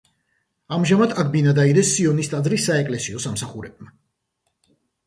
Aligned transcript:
ამჟამად 0.77 1.13
აქ 1.23 1.29
ბინა 1.35 1.53
დაიდეს 1.59 1.91
სიონის 1.99 2.33
ტაძრის 2.35 2.67
საეკლესიო 2.71 3.25
სამსახურებმა. 3.29 3.97